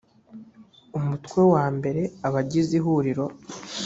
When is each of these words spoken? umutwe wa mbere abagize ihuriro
umutwe 0.97 1.41
wa 1.53 1.65
mbere 1.77 2.01
abagize 2.27 2.71
ihuriro 2.79 3.25